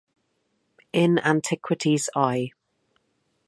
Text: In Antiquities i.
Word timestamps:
In 0.93 1.19
Antiquities 1.19 2.09
i. 2.15 2.51